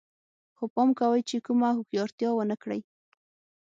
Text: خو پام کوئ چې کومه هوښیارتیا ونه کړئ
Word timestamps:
خو 0.55 0.63
پام 0.73 0.89
کوئ 0.99 1.21
چې 1.29 1.37
کومه 1.45 1.69
هوښیارتیا 1.77 2.29
ونه 2.33 2.55
کړئ 2.61 2.81